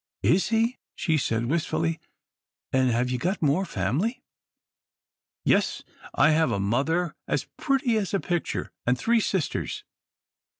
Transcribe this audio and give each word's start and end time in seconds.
"Is 0.23 0.47
he?" 0.49 0.79
she 0.95 1.15
said, 1.19 1.45
wistfully, 1.45 1.99
"an' 2.73 2.87
have 2.87 3.11
you 3.11 3.19
got 3.19 3.39
more 3.39 3.65
family?" 3.65 4.23
"Yes, 5.45 5.83
I 6.15 6.31
have 6.31 6.51
a 6.51 6.59
mother 6.59 7.13
as 7.27 7.45
pretty 7.55 7.97
as 7.97 8.11
a 8.11 8.19
picture, 8.19 8.71
and 8.87 8.97
three 8.97 9.19
sisters." 9.19 9.83